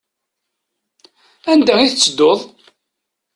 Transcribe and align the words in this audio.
Anda 1.51 1.73
i 1.79 1.85
tettedduḍ? 1.91 2.39